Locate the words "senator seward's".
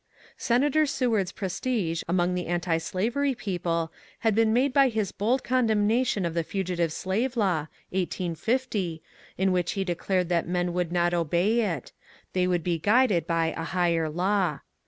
0.39-1.31